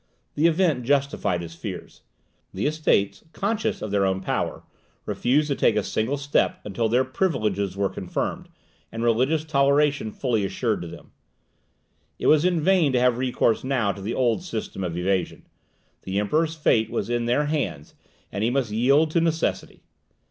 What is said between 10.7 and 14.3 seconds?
to them. It was in vain to have recourse now to the